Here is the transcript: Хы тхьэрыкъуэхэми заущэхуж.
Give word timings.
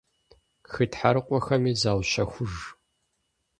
Хы 0.71 0.83
тхьэрыкъуэхэми 0.91 1.71
заущэхуж. 1.81 2.53